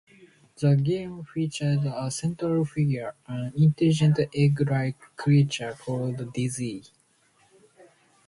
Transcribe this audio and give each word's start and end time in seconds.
The 0.59 0.75
games 0.77 1.27
featured 1.31 1.85
a 1.85 2.09
central 2.09 2.65
figure: 2.65 3.13
an 3.27 3.53
intelligent 3.55 4.19
egg-like 4.33 4.99
creature 5.15 5.75
called 5.79 6.33
Dizzy. 6.33 6.83